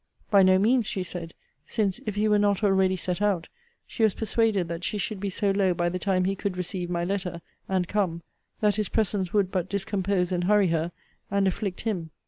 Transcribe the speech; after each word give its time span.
By 0.31 0.41
no 0.41 0.57
means, 0.57 0.87
she 0.87 1.03
said; 1.03 1.35
since, 1.63 1.99
if 2.07 2.15
he 2.15 2.27
were 2.27 2.39
not 2.39 2.63
already 2.63 2.97
set 2.97 3.21
out, 3.21 3.49
she 3.85 4.01
was 4.01 4.15
persuaded 4.15 4.67
that 4.67 4.83
she 4.83 4.97
should 4.97 5.19
be 5.19 5.29
so 5.29 5.51
low 5.51 5.75
by 5.75 5.89
the 5.89 5.99
time 5.99 6.23
he 6.25 6.33
could 6.35 6.57
receive 6.57 6.89
my 6.89 7.05
letter, 7.05 7.39
and 7.69 7.87
come, 7.87 8.23
that 8.61 8.77
his 8.77 8.89
presence 8.89 9.31
would 9.31 9.51
but 9.51 9.69
discompose 9.69 10.31
and 10.31 10.45
hurry 10.45 10.69
her, 10.69 10.91
and 11.29 11.47
afflict 11.47 11.81
him. 11.81 12.09